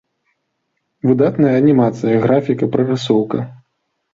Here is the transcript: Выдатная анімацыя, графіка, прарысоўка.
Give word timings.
Выдатная 1.09 1.53
анімацыя, 1.59 2.15
графіка, 2.25 2.71
прарысоўка. 2.77 3.37